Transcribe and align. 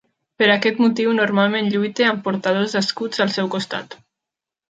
Per 0.41 0.45
aquest 0.51 0.79
motiu 0.83 1.11
normalment 1.17 1.67
lluita 1.75 2.07
amb 2.13 2.25
portadors 2.29 2.73
d'escuts 2.77 3.23
al 3.27 3.35
seu 3.39 3.51
costat. 3.57 3.97